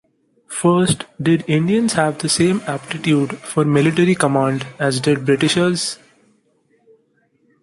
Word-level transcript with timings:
First, 0.47 1.05
did 1.21 1.45
Indians 1.47 1.93
have 1.93 2.17
the 2.17 2.27
same 2.27 2.63
aptitude 2.65 3.37
for 3.37 3.63
military 3.63 4.15
command 4.15 4.65
as 4.79 4.99
did 4.99 5.25
Britishers? 5.27 5.99